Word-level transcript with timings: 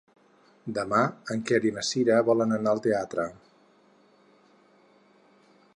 Demà 0.77 1.01
en 1.35 1.43
Quer 1.49 1.59
i 1.69 1.73
na 1.75 1.83
Cira 1.89 2.17
volen 2.31 2.57
anar 2.57 2.73
al 2.75 2.83
teatre. 2.89 3.29